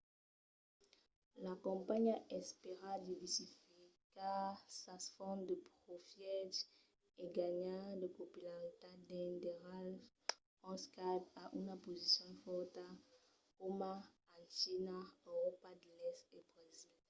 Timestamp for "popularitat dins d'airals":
8.19-10.03